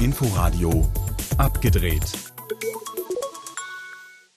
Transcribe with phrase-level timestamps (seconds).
[0.00, 0.90] Inforadio
[1.38, 2.04] abgedreht.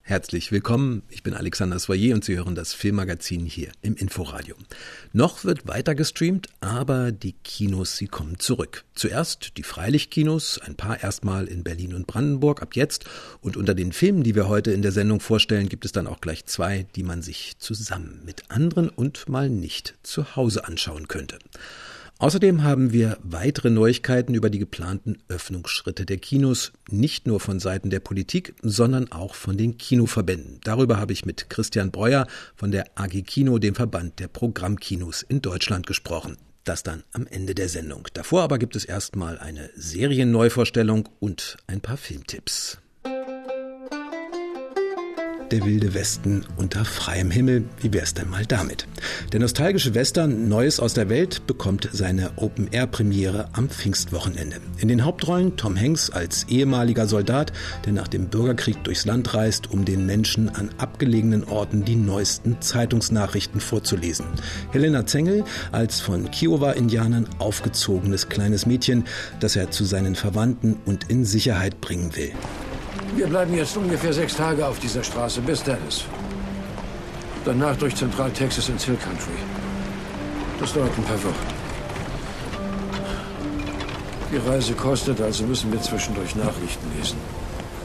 [0.01, 4.55] Herzlich willkommen, ich bin Alexander Soyer und Sie hören das Filmmagazin hier im Inforadio.
[5.13, 8.85] Noch wird weiter gestreamt, aber die Kinos, sie kommen zurück.
[8.95, 13.05] Zuerst die Freilichtkinos, ein paar erstmal in Berlin und Brandenburg ab jetzt
[13.41, 16.21] und unter den Filmen, die wir heute in der Sendung vorstellen, gibt es dann auch
[16.21, 21.38] gleich zwei, die man sich zusammen mit anderen und mal nicht zu Hause anschauen könnte.
[22.22, 27.89] Außerdem haben wir weitere Neuigkeiten über die geplanten Öffnungsschritte der Kinos, nicht nur von Seiten
[27.89, 30.59] der Politik, sondern auch von den Kinoverbänden.
[30.66, 35.41] Darüber habe ich mit Christian Breuer von der AG Kino, dem Verband der Programmkinos in
[35.41, 36.35] Deutschland, gesprochen.
[36.66, 38.05] Das dann am Ende der Sendung.
[38.13, 42.79] Davor aber gibt es erstmal eine Serienneuvorstellung und ein paar Filmtipps.
[45.52, 47.63] Der wilde Westen unter freiem Himmel.
[47.81, 48.85] Wie wär's denn mal damit?
[49.31, 54.57] Der nostalgische Western Neues aus der Welt bekommt seine Open-Air-Premiere am Pfingstwochenende.
[54.77, 57.51] In den Hauptrollen Tom Hanks als ehemaliger Soldat,
[57.84, 62.62] der nach dem Bürgerkrieg durchs Land reist, um den Menschen an abgelegenen Orten die neuesten
[62.62, 64.28] Zeitungsnachrichten vorzulesen.
[64.72, 69.06] Helena Zengel als von Kiowa-Indianern aufgezogenes kleines Mädchen,
[69.40, 72.34] das er zu seinen Verwandten und in Sicherheit bringen will.
[73.16, 76.06] Wir bleiben jetzt ungefähr sechs Tage auf dieser Straße bis Dallas.
[77.46, 79.38] Danach durch Zentral-Texas ins Hill Country.
[80.60, 81.60] Das dauert ein paar Wochen.
[84.32, 87.18] Die Reise kostet, also müssen wir zwischendurch Nachrichten lesen.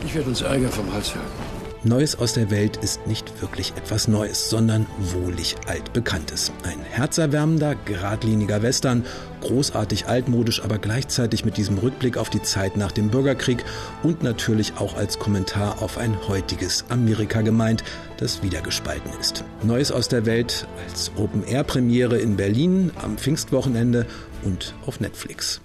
[0.04, 1.53] Ich werde uns Ärger vom Hals halten.
[1.86, 6.50] Neues aus der Welt ist nicht wirklich etwas Neues, sondern wohlig altbekanntes.
[6.62, 9.04] Ein herzerwärmender, geradliniger Western,
[9.42, 13.62] großartig altmodisch, aber gleichzeitig mit diesem Rückblick auf die Zeit nach dem Bürgerkrieg
[14.02, 17.84] und natürlich auch als Kommentar auf ein heutiges Amerika gemeint,
[18.16, 19.44] das wieder gespalten ist.
[19.62, 24.06] Neues aus der Welt als Open-Air-Premiere in Berlin am Pfingstwochenende
[24.42, 25.60] und auf Netflix.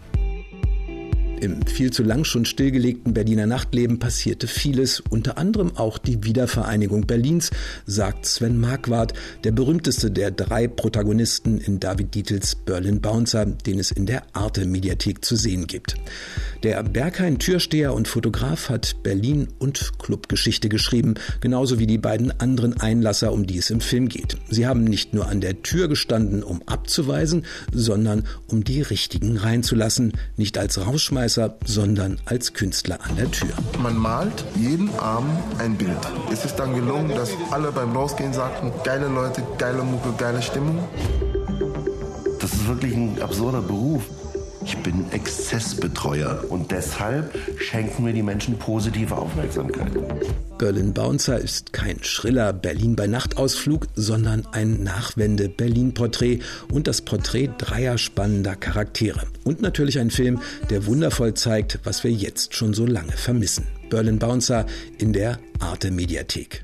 [1.42, 7.08] Im viel zu lang schon stillgelegten Berliner Nachtleben passierte vieles, unter anderem auch die Wiedervereinigung
[7.08, 7.50] Berlins,
[7.86, 9.14] sagt Sven Marquardt,
[9.46, 15.24] der berühmteste der drei Protagonisten in David Dietels Berlin Bouncer, den es in der Arte-Mediathek
[15.24, 15.96] zu sehen gibt.
[16.64, 23.32] Der Berghain-Türsteher und Fotograf hat Berlin und Clubgeschichte geschrieben, genauso wie die beiden anderen Einlasser,
[23.32, 24.36] um die es im Film geht.
[24.50, 30.12] Sie haben nicht nur an der Tür gestanden, um abzuweisen, sondern um die Richtigen reinzulassen,
[30.36, 33.50] nicht als Rausschmeißer, Klugscheißer, sondern als Künstler an der Tür.
[33.82, 35.30] Man malt jeden Abend
[35.60, 35.98] ein Bild.
[36.32, 40.80] Ist es dann gelungen, dass alle beim Rausgehen sagten, geile Leute, geile Mucke, geile Stimmung?
[42.42, 44.04] Das ist wirklich ein absurder Beruf.
[44.70, 49.92] Ich bin Exzessbetreuer und deshalb schenken mir die Menschen positive Aufmerksamkeit.
[50.60, 56.42] Berlin Bouncer ist kein schriller Berlin bei Nachtausflug, sondern ein Nachwende-Berlin-Porträt
[56.72, 59.24] und das Porträt dreier spannender Charaktere.
[59.44, 63.66] Und natürlich ein Film, der wundervoll zeigt, was wir jetzt schon so lange vermissen.
[63.90, 64.68] Berlin Bouncer
[65.00, 66.64] in der Arte Mediathek.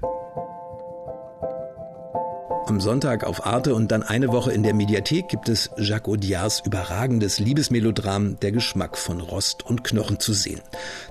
[2.68, 6.64] Am Sonntag auf Arte und dann eine Woche in der Mediathek gibt es Jacques Audiards
[6.66, 10.62] überragendes Liebesmelodram Der Geschmack von Rost und Knochen zu sehen.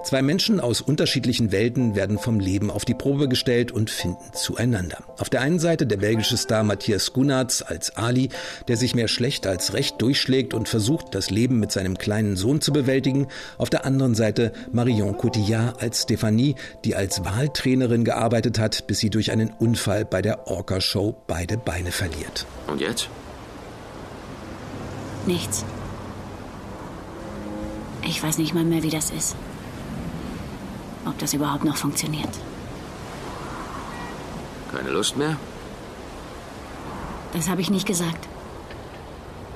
[0.02, 4.98] Zwei Menschen aus unterschiedlichen Welten werden vom Leben auf die Probe gestellt und finden zueinander.
[5.16, 8.30] Auf der einen Seite der belgische Star Matthias Gunartz als Ali,
[8.66, 12.62] der sich mehr schlecht als recht durchschlägt und versucht, das Leben mit seinem kleinen Sohn
[12.62, 13.28] zu bewältigen.
[13.58, 19.10] Auf der anderen Seite Marion Cotillard als Stephanie, die als Wahltrainerin gearbeitet hat, bis sie
[19.10, 22.46] durch einen Unfall bei der Orca-Show bei beide Beine verliert.
[22.66, 23.08] Und jetzt?
[25.26, 25.64] Nichts.
[28.02, 29.36] Ich weiß nicht mal mehr, wie das ist.
[31.04, 32.30] Ob das überhaupt noch funktioniert.
[34.72, 35.36] Keine Lust mehr?
[37.34, 38.26] Das habe ich nicht gesagt.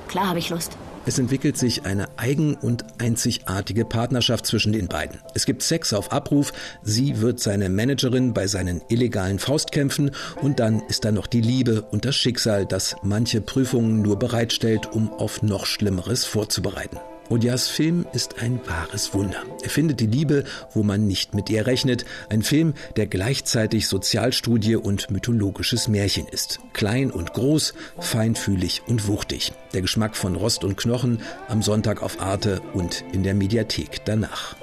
[0.08, 0.76] Klar habe ich Lust.
[1.08, 5.18] Es entwickelt sich eine eigen- und einzigartige Partnerschaft zwischen den beiden.
[5.34, 6.52] Es gibt Sex auf Abruf,
[6.82, 10.10] sie wird seine Managerin bei seinen illegalen Faustkämpfen
[10.42, 14.92] und dann ist da noch die Liebe und das Schicksal, das manche Prüfungen nur bereitstellt,
[14.92, 16.98] um auf noch Schlimmeres vorzubereiten.
[17.28, 19.42] Odias Film ist ein wahres Wunder.
[19.62, 22.04] Er findet die Liebe, wo man nicht mit ihr rechnet.
[22.30, 26.60] Ein Film, der gleichzeitig Sozialstudie und mythologisches Märchen ist.
[26.72, 29.52] Klein und groß, feinfühlig und wuchtig.
[29.74, 34.56] Der Geschmack von Rost und Knochen am Sonntag auf Arte und in der Mediathek danach.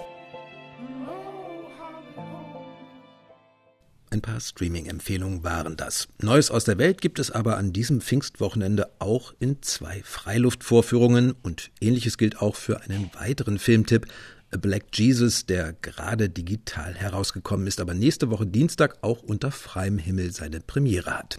[4.25, 6.07] Paar Streaming-Empfehlungen waren das.
[6.19, 11.69] Neues aus der Welt gibt es aber an diesem Pfingstwochenende auch in zwei Freiluftvorführungen und
[11.79, 14.07] ähnliches gilt auch für einen weiteren Filmtipp,
[14.51, 19.99] A Black Jesus, der gerade digital herausgekommen ist, aber nächste Woche Dienstag auch unter freiem
[19.99, 21.37] Himmel seine Premiere hat.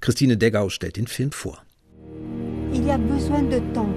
[0.00, 1.62] Christine Deggau stellt den Film vor.
[2.72, 3.94] Il y a besoin de temps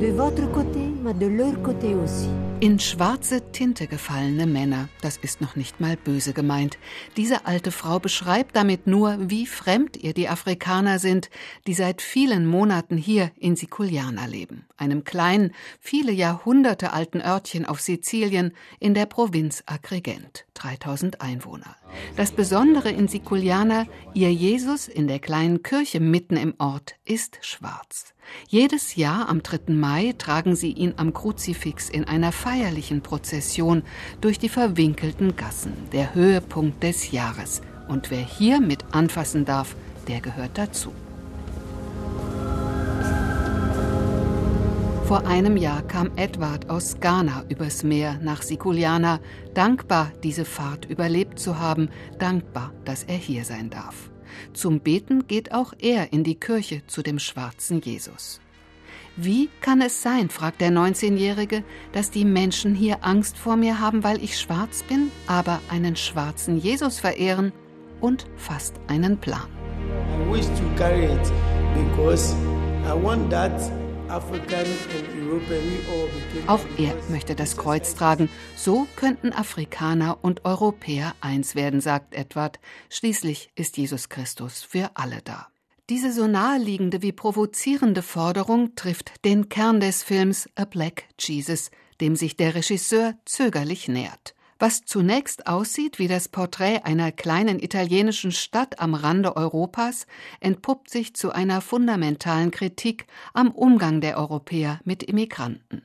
[0.00, 2.28] De votre côté, mais de leur côté aussi.
[2.64, 6.78] In schwarze Tinte gefallene Männer, das ist noch nicht mal böse gemeint.
[7.14, 11.28] Diese alte Frau beschreibt damit nur, wie fremd ihr die Afrikaner sind,
[11.66, 17.82] die seit vielen Monaten hier in Sikuliana leben, einem kleinen, viele Jahrhunderte alten Örtchen auf
[17.82, 21.76] Sizilien in der Provinz Agrigent, 3000 Einwohner.
[22.16, 28.14] Das Besondere in Sikuliana, ihr Jesus in der kleinen Kirche mitten im Ort ist schwarz.
[28.48, 29.72] Jedes Jahr am 3.
[29.72, 33.82] Mai tragen sie ihn am Kruzifix in einer feierlichen Prozession
[34.20, 37.62] durch die verwinkelten Gassen, der Höhepunkt des Jahres.
[37.88, 39.76] Und wer hier mit anfassen darf,
[40.08, 40.92] der gehört dazu.
[45.06, 49.20] Vor einem Jahr kam Edward aus Ghana übers Meer nach Sikuliana,
[49.52, 54.10] dankbar, diese Fahrt überlebt zu haben, dankbar, dass er hier sein darf.
[54.54, 58.40] Zum Beten geht auch er in die Kirche zu dem schwarzen Jesus.
[59.14, 64.04] Wie kann es sein, fragt der 19-Jährige, dass die Menschen hier Angst vor mir haben,
[64.04, 67.52] weil ich schwarz bin, aber einen schwarzen Jesus verehren
[68.00, 69.48] und fast einen Plan.
[69.86, 71.32] I wish to carry it
[71.74, 72.34] because
[72.86, 73.52] I want that
[76.46, 78.28] auch er möchte das Kreuz tragen.
[78.56, 82.60] So könnten Afrikaner und Europäer eins werden, sagt Edward.
[82.90, 85.48] Schließlich ist Jesus Christus für alle da.
[85.90, 91.70] Diese so naheliegende wie provozierende Forderung trifft den Kern des Films A Black Jesus,
[92.00, 94.34] dem sich der Regisseur zögerlich nähert.
[94.66, 100.06] Was zunächst aussieht wie das Porträt einer kleinen italienischen Stadt am Rande Europas,
[100.40, 105.82] entpuppt sich zu einer fundamentalen Kritik am Umgang der Europäer mit Immigranten.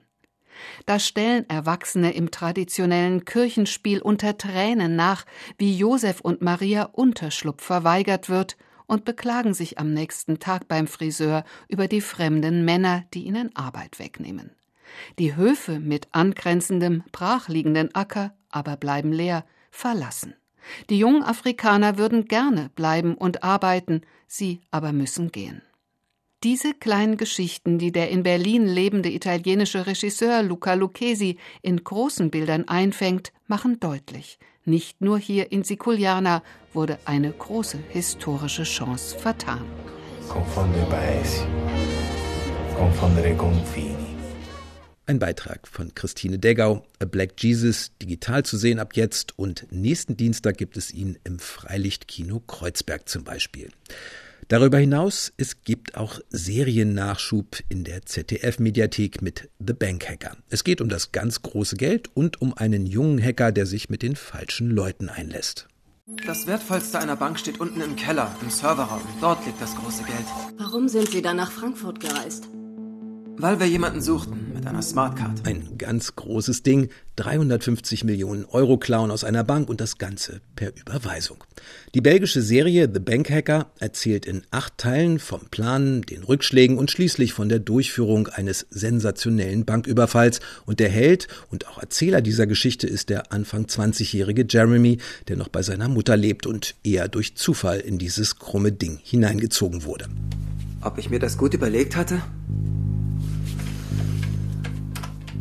[0.85, 5.25] Da stellen Erwachsene im traditionellen Kirchenspiel unter Tränen nach,
[5.57, 8.55] wie Josef und Maria Unterschlupf verweigert wird
[8.87, 13.99] und beklagen sich am nächsten Tag beim Friseur über die fremden Männer, die ihnen Arbeit
[13.99, 14.55] wegnehmen.
[15.17, 20.35] Die Höfe mit angrenzendem, brachliegenden Acker aber bleiben leer, verlassen.
[20.89, 25.61] Die jungen Afrikaner würden gerne bleiben und arbeiten, sie aber müssen gehen.
[26.43, 32.65] Diese kleinen Geschichten, die der in Berlin lebende italienische Regisseur Luca Lucchesi in großen Bildern
[32.67, 36.41] einfängt, machen deutlich, nicht nur hier in Siculiana
[36.73, 39.65] wurde eine große historische Chance vertan.
[40.29, 41.41] Confondere paesi,
[42.77, 44.18] confondere confini.
[45.09, 50.17] Ein Beitrag von Christine Deggau, A Black Jesus, digital zu sehen ab jetzt und nächsten
[50.17, 53.71] Dienstag gibt es ihn im Freilichtkino Kreuzberg zum Beispiel.
[54.49, 60.37] Darüber hinaus, es gibt auch Seriennachschub in der ZDF-Mediathek mit The Bank Hacker.
[60.51, 64.03] Es geht um das ganz große Geld und um einen jungen Hacker, der sich mit
[64.03, 65.67] den falschen Leuten einlässt.
[66.27, 69.01] Das Wertvollste einer Bank steht unten im Keller, im Serverraum.
[69.21, 70.59] Dort liegt das große Geld.
[70.59, 72.47] Warum sind Sie dann nach Frankfurt gereist?
[73.37, 75.47] Weil wir jemanden suchten mit einer Smartcard.
[75.47, 76.89] Ein ganz großes Ding.
[77.15, 81.43] 350 Millionen Euro klauen aus einer Bank und das Ganze per Überweisung.
[81.93, 86.91] Die belgische Serie The Bank Hacker erzählt in acht Teilen vom Planen, den Rückschlägen und
[86.91, 90.41] schließlich von der Durchführung eines sensationellen Banküberfalls.
[90.65, 94.97] Und der Held und auch Erzähler dieser Geschichte ist der Anfang 20-jährige Jeremy,
[95.29, 99.83] der noch bei seiner Mutter lebt und eher durch Zufall in dieses krumme Ding hineingezogen
[99.83, 100.07] wurde.
[100.81, 102.21] Ob ich mir das gut überlegt hatte?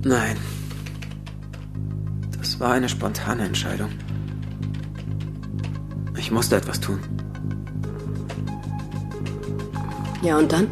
[0.08, 0.38] Nein.
[2.38, 3.90] Das war eine spontane Entscheidung.
[6.16, 6.98] Ich musste etwas tun.
[10.22, 10.66] Ja, und dann?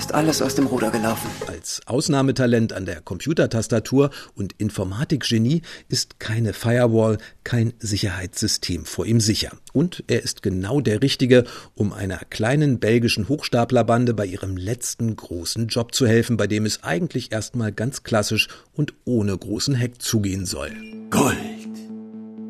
[0.00, 1.28] Ist alles aus dem Ruder gelaufen.
[1.46, 9.50] Als Ausnahmetalent an der Computertastatur und Informatikgenie ist keine Firewall, kein Sicherheitssystem vor ihm sicher.
[9.74, 15.66] Und er ist genau der Richtige, um einer kleinen belgischen Hochstaplerbande bei ihrem letzten großen
[15.66, 20.46] Job zu helfen, bei dem es eigentlich erstmal ganz klassisch und ohne großen Hack zugehen
[20.46, 20.70] soll.
[21.10, 21.36] Gold.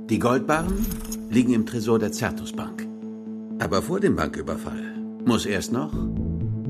[0.08, 0.86] Die Goldbarren
[1.30, 2.86] liegen im Tresor der Certus Bank.
[3.58, 5.92] Aber vor dem Banküberfall muss erst noch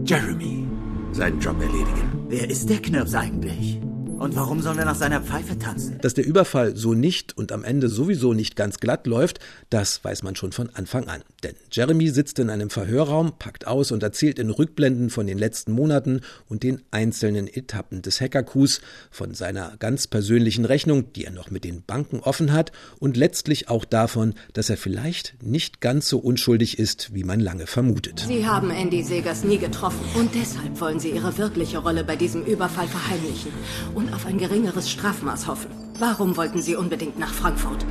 [0.07, 0.70] Jeremy
[1.13, 2.27] seinen Job erledigen.
[2.29, 3.81] Wer ist der Knirps eigentlich?
[4.21, 5.99] Und warum sollen wir nach seiner Pfeife tanzen?
[6.03, 10.23] Dass der Überfall so nicht und am Ende sowieso nicht ganz glatt läuft, das weiß
[10.25, 11.23] man schon von Anfang an.
[11.43, 15.73] Denn Jeremy sitzt in einem Verhörraum, packt aus und erzählt in Rückblenden von den letzten
[15.73, 21.51] Monaten und den einzelnen Etappen des Hackercoups, von seiner ganz persönlichen Rechnung, die er noch
[21.51, 26.19] mit den Banken offen hat und letztlich auch davon, dass er vielleicht nicht ganz so
[26.19, 28.27] unschuldig ist, wie man lange vermutet.
[28.29, 32.45] Sie haben Andy Segers nie getroffen und deshalb wollen Sie Ihre wirkliche Rolle bei diesem
[32.45, 33.53] Überfall verheimlichen
[33.95, 35.71] und auf ein geringeres Strafmaß hoffen.
[35.99, 37.85] Warum wollten Sie unbedingt nach Frankfurt?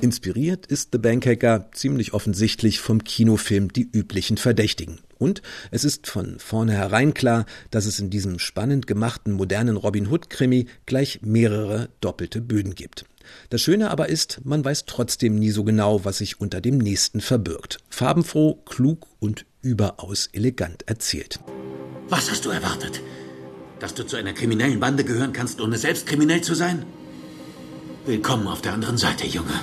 [0.00, 5.00] Inspiriert ist The Bankhacker ziemlich offensichtlich vom Kinofilm Die üblichen Verdächtigen.
[5.18, 10.66] Und es ist von vornherein klar, dass es in diesem spannend gemachten modernen Robin Hood-Krimi
[10.84, 13.06] gleich mehrere doppelte Böden gibt.
[13.48, 17.20] Das Schöne aber ist, man weiß trotzdem nie so genau, was sich unter dem nächsten
[17.20, 17.78] verbirgt.
[17.88, 21.40] Farbenfroh, klug und überaus elegant erzählt.
[22.08, 23.00] Was hast du erwartet?
[23.78, 26.84] Dass du zu einer kriminellen Bande gehören kannst, ohne selbst kriminell zu sein?
[28.06, 29.60] Willkommen auf der anderen Seite, Junge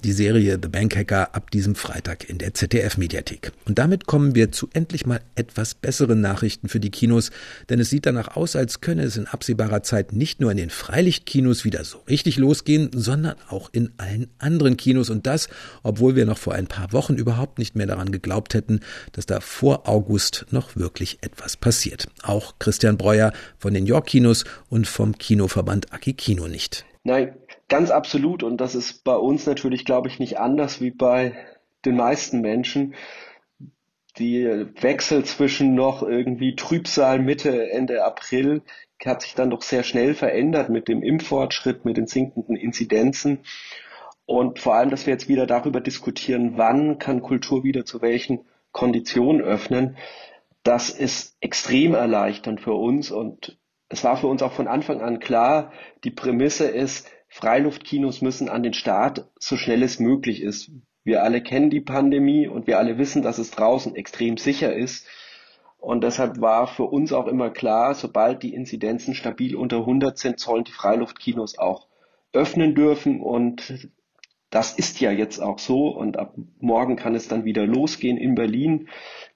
[0.00, 3.52] die Serie The Bank Hacker ab diesem Freitag in der ZDF-Mediathek.
[3.66, 7.30] Und damit kommen wir zu endlich mal etwas besseren Nachrichten für die Kinos,
[7.68, 10.70] denn es sieht danach aus, als könne es in absehbarer Zeit nicht nur in den
[10.70, 15.10] Freilichtkinos wieder so richtig losgehen, sondern auch in allen anderen Kinos.
[15.10, 15.48] Und das,
[15.82, 18.80] obwohl wir noch vor ein paar Wochen überhaupt nicht mehr daran geglaubt hätten,
[19.12, 22.08] dass da vor August noch wirklich etwas passiert.
[22.22, 26.84] Auch Christian Breuer von den York Kinos und vom Kinoverband Aki Kino nicht.
[27.04, 27.32] Nein,
[27.70, 28.42] ganz absolut.
[28.42, 31.34] Und das ist bei uns natürlich, glaube ich, nicht anders wie bei
[31.86, 32.94] den meisten Menschen.
[34.18, 34.44] Die
[34.80, 38.62] Wechsel zwischen noch irgendwie Trübsal Mitte, Ende April
[39.06, 43.38] hat sich dann doch sehr schnell verändert mit dem Impffortschritt, mit den sinkenden Inzidenzen.
[44.26, 48.44] Und vor allem, dass wir jetzt wieder darüber diskutieren, wann kann Kultur wieder zu welchen
[48.72, 49.96] Konditionen öffnen,
[50.62, 53.58] das ist extrem erleichternd für uns und
[53.88, 55.72] es war für uns auch von Anfang an klar,
[56.04, 60.72] die Prämisse ist, Freiluftkinos müssen an den Start so schnell es möglich ist.
[61.04, 65.06] Wir alle kennen die Pandemie und wir alle wissen, dass es draußen extrem sicher ist.
[65.78, 70.40] Und deshalb war für uns auch immer klar, sobald die Inzidenzen stabil unter 100 sind,
[70.40, 71.86] sollen die Freiluftkinos auch
[72.32, 73.20] öffnen dürfen.
[73.20, 73.88] Und
[74.50, 75.88] das ist ja jetzt auch so.
[75.88, 78.88] Und ab morgen kann es dann wieder losgehen in Berlin.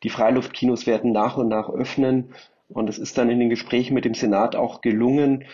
[0.02, 2.34] Die Freiluftkinos werden nach und nach öffnen.
[2.68, 5.44] Und es ist dann in den Gesprächen mit dem Senat auch gelungen,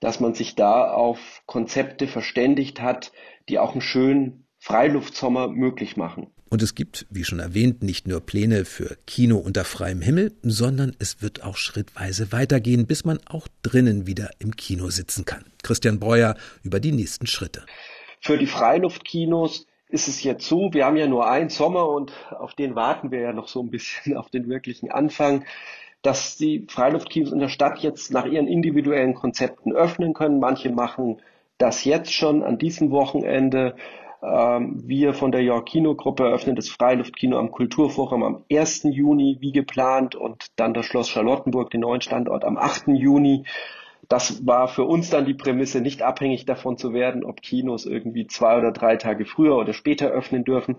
[0.00, 3.12] dass man sich da auf Konzepte verständigt hat,
[3.48, 6.28] die auch einen schönen Freiluftsommer möglich machen.
[6.48, 10.94] Und es gibt, wie schon erwähnt, nicht nur Pläne für Kino unter freiem Himmel, sondern
[11.00, 15.44] es wird auch schrittweise weitergehen, bis man auch drinnen wieder im Kino sitzen kann.
[15.62, 17.66] Christian Breuer über die nächsten Schritte.
[18.20, 22.54] Für die Freiluftkinos ist es jetzt so, wir haben ja nur einen Sommer und auf
[22.54, 25.44] den warten wir ja noch so ein bisschen auf den wirklichen Anfang
[26.06, 30.38] dass die Freiluftkinos in der Stadt jetzt nach ihren individuellen Konzepten öffnen können.
[30.38, 31.20] Manche machen
[31.58, 33.74] das jetzt schon an diesem Wochenende.
[34.22, 38.84] Ähm, wir von der York Kino Gruppe eröffnen das Freiluftkino am Kulturforum am 1.
[38.84, 42.86] Juni wie geplant und dann das Schloss Charlottenburg, den neuen Standort am 8.
[42.86, 43.44] Juni.
[44.08, 48.28] Das war für uns dann die Prämisse, nicht abhängig davon zu werden, ob Kinos irgendwie
[48.28, 50.76] zwei oder drei Tage früher oder später öffnen dürfen,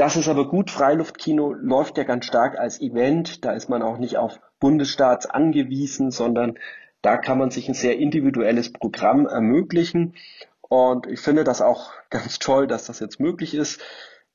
[0.00, 0.70] das ist aber gut.
[0.70, 3.44] Freiluftkino läuft ja ganz stark als Event.
[3.44, 6.58] Da ist man auch nicht auf Bundesstaats angewiesen, sondern
[7.02, 10.14] da kann man sich ein sehr individuelles Programm ermöglichen.
[10.62, 13.82] Und ich finde das auch ganz toll, dass das jetzt möglich ist.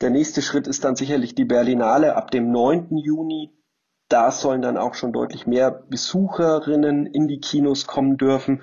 [0.01, 2.97] Der nächste Schritt ist dann sicherlich die Berlinale ab dem 9.
[2.97, 3.51] Juni.
[4.07, 8.61] Da sollen dann auch schon deutlich mehr Besucherinnen in die Kinos kommen dürfen.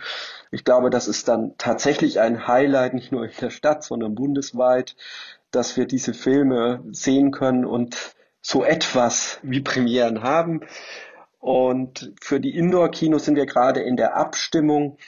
[0.53, 4.95] Ich glaube, das ist dann tatsächlich ein Highlight, nicht nur in der Stadt, sondern bundesweit
[5.53, 10.61] dass wir diese Filme sehen können und so etwas wie Premieren haben.
[11.39, 14.99] Und für die Indoor-Kinos sind wir gerade in der Abstimmung.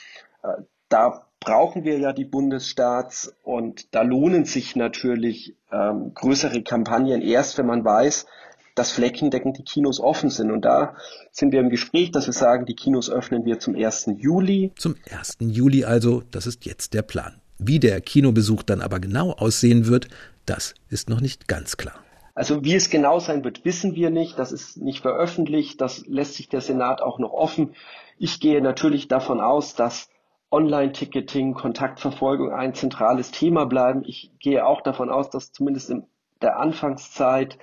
[0.43, 7.21] Äh, da brauchen wir ja die Bundesstaats und da lohnen sich natürlich ähm, größere Kampagnen
[7.21, 8.25] erst, wenn man weiß,
[8.73, 10.51] dass flächendeckend die Kinos offen sind.
[10.51, 10.95] Und da
[11.31, 14.09] sind wir im Gespräch, dass wir sagen, die Kinos öffnen wir zum 1.
[14.17, 14.73] Juli.
[14.77, 15.37] Zum 1.
[15.39, 17.39] Juli also, das ist jetzt der Plan.
[17.57, 20.09] Wie der Kinobesuch dann aber genau aussehen wird,
[20.45, 21.95] das ist noch nicht ganz klar.
[22.33, 24.37] Also wie es genau sein wird, wissen wir nicht.
[24.37, 25.79] Das ist nicht veröffentlicht.
[25.79, 27.75] Das lässt sich der Senat auch noch offen.
[28.17, 30.09] Ich gehe natürlich davon aus, dass
[30.51, 34.03] Online-Ticketing, Kontaktverfolgung ein zentrales Thema bleiben.
[34.05, 36.07] Ich gehe auch davon aus, dass zumindest in
[36.41, 37.57] der Anfangszeit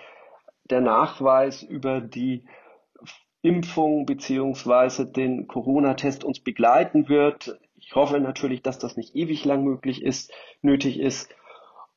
[0.71, 2.45] der Nachweis über die
[3.43, 7.59] Impfung beziehungsweise den Corona-Test uns begleiten wird.
[7.77, 11.29] Ich hoffe natürlich, dass das nicht ewig lang möglich ist, nötig ist.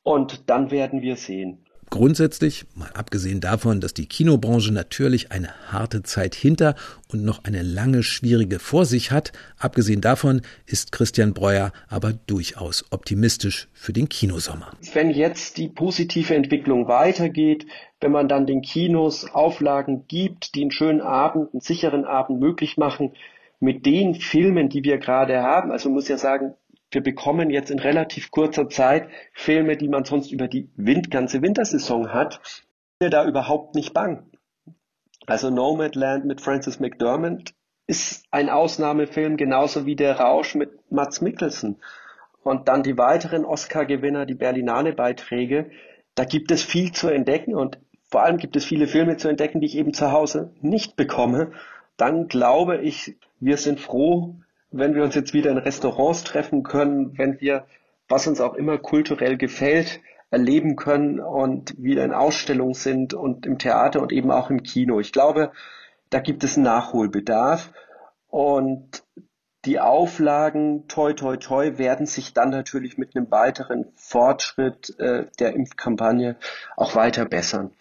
[0.06, 1.58] Und dann werden wir sehen.
[1.90, 6.76] Grundsätzlich, mal abgesehen davon, dass die Kinobranche natürlich eine harte Zeit hinter
[7.10, 12.84] und noch eine lange schwierige vor sich hat, abgesehen davon ist Christian Breuer aber durchaus
[12.92, 14.70] optimistisch für den Kinosommer.
[14.92, 17.66] Wenn jetzt die positive Entwicklung weitergeht,
[18.00, 22.76] wenn man dann den Kinos Auflagen gibt, die einen schönen Abend, einen sicheren Abend möglich
[22.76, 23.10] machen,
[23.58, 26.54] mit den Filmen, die wir gerade haben, also man muss ja sagen,
[26.96, 31.42] wir bekommen jetzt in relativ kurzer Zeit Filme, die man sonst über die Wind, ganze
[31.42, 32.40] Wintersaison hat,
[33.00, 34.30] mir da überhaupt nicht bang.
[35.26, 37.52] Also Nomadland mit Francis McDermott
[37.86, 41.82] ist ein Ausnahmefilm, genauso wie der Rausch mit Mats Mikkelsen.
[42.42, 45.70] und dann die weiteren Oscar-Gewinner, die Berlinale-Beiträge,
[46.14, 49.60] da gibt es viel zu entdecken und vor allem gibt es viele Filme zu entdecken,
[49.60, 51.52] die ich eben zu Hause nicht bekomme.
[51.98, 54.36] Dann glaube ich, wir sind froh,
[54.70, 57.66] wenn wir uns jetzt wieder in Restaurants treffen können, wenn wir,
[58.08, 63.58] was uns auch immer kulturell gefällt, erleben können und wieder in Ausstellungen sind und im
[63.58, 65.00] Theater und eben auch im Kino.
[65.00, 65.52] Ich glaube,
[66.10, 67.72] da gibt es Nachholbedarf
[68.28, 69.04] und
[69.64, 75.54] die Auflagen, toi, toi, toi, werden sich dann natürlich mit einem weiteren Fortschritt äh, der
[75.54, 76.36] Impfkampagne
[76.76, 77.72] auch weiter bessern.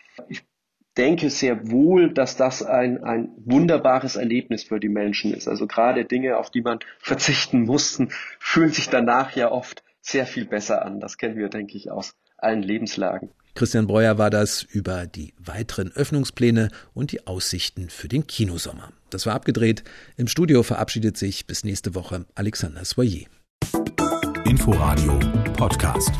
[0.98, 5.46] Ich denke sehr wohl, dass das ein, ein wunderbares Erlebnis für die Menschen ist.
[5.46, 10.46] Also gerade Dinge, auf die man verzichten mussten, fühlen sich danach ja oft sehr viel
[10.46, 11.02] besser an.
[11.02, 13.30] Das kennen wir, denke ich, aus allen Lebenslagen.
[13.56, 18.94] Christian Breuer war das über die weiteren Öffnungspläne und die Aussichten für den Kinosommer.
[19.10, 19.84] Das war abgedreht.
[20.16, 23.25] Im Studio verabschiedet sich bis nächste Woche Alexander Soyer.
[24.46, 25.20] Inforadio
[25.58, 26.14] Podcast.